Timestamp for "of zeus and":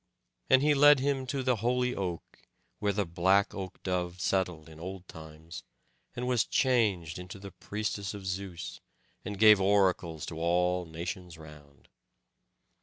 8.15-9.37